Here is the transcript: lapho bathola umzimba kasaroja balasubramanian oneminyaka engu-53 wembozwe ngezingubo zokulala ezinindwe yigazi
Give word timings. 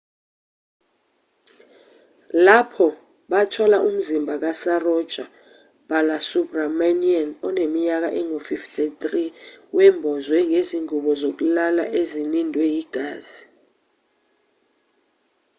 lapho 2.45 2.87
bathola 3.31 3.77
umzimba 3.89 4.33
kasaroja 4.43 5.25
balasubramanian 5.89 7.29
oneminyaka 7.47 8.09
engu-53 8.19 9.05
wembozwe 9.75 10.37
ngezingubo 10.49 11.11
zokulala 11.21 11.83
ezinindwe 12.01 12.63
yigazi 12.73 13.41